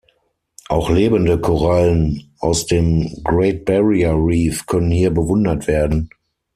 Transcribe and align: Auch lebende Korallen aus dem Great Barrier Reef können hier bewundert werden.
Auch 0.67 0.89
lebende 0.89 1.39
Korallen 1.39 2.33
aus 2.39 2.65
dem 2.65 3.21
Great 3.23 3.65
Barrier 3.65 4.13
Reef 4.15 4.65
können 4.65 4.89
hier 4.89 5.11
bewundert 5.13 5.67
werden. 5.67 6.09